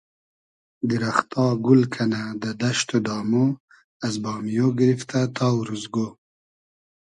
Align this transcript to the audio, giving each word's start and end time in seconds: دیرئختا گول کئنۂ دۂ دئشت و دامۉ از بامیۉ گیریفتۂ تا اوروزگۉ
دیرئختا 0.87 1.45
گول 1.65 1.81
کئنۂ 1.93 2.21
دۂ 2.41 2.51
دئشت 2.61 2.87
و 2.95 2.97
دامۉ 3.05 3.33
از 4.05 4.15
بامیۉ 4.23 4.65
گیریفتۂ 4.79 5.19
تا 5.35 5.45
اوروزگۉ 5.55 5.95